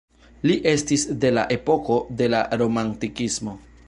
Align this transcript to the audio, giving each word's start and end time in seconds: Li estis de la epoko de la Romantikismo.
Li 0.51 0.53
estis 0.69 1.03
de 1.25 1.29
la 1.37 1.43
epoko 1.57 1.97
de 2.23 2.31
la 2.35 2.39
Romantikismo. 2.63 3.55